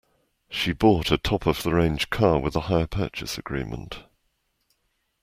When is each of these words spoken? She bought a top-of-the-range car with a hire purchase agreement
She 0.49 0.73
bought 0.73 1.11
a 1.11 1.19
top-of-the-range 1.19 2.09
car 2.09 2.39
with 2.39 2.55
a 2.55 2.61
hire 2.61 2.87
purchase 2.87 3.37
agreement 3.37 3.99